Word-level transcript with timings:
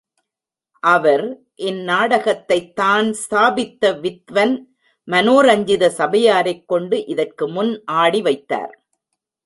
அவர் 0.83 1.25
இந் 1.55 1.81
நாடகத்தைத் 1.83 2.75
தான் 2.75 3.13
ஸ்தாபித்த 3.13 3.91
வித்வன் 3.93 4.55
மனோரஞ்சித 5.07 5.87
சபையாரைக் 5.97 6.67
கொண்டு 6.67 7.05
இதற்கு 7.05 7.47
முன் 7.47 7.83
ஆடி 7.85 8.21
வைத்தார். 8.21 8.73